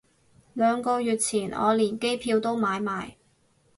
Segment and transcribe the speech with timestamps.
[0.55, 3.17] 兩個月前我連機票都買埋